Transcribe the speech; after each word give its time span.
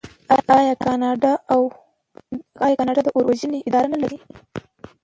آیا 0.57 0.73
کاناډا 0.85 1.33
د 3.05 3.07
اور 3.15 3.23
وژنې 3.29 3.59
اداره 3.67 3.87
نلري؟ 3.93 4.19